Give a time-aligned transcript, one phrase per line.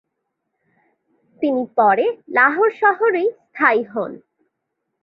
[1.41, 2.05] তিনি পরে
[2.29, 4.11] লাহোর শহরেই স্থায়ী হোন।